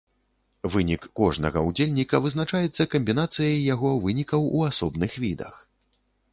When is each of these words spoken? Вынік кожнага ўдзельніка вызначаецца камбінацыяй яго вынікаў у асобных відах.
Вынік 0.75 1.03
кожнага 1.19 1.59
ўдзельніка 1.67 2.21
вызначаецца 2.25 2.89
камбінацыяй 2.95 3.63
яго 3.73 3.95
вынікаў 4.09 4.51
у 4.59 4.67
асобных 4.73 5.11
відах. 5.29 5.65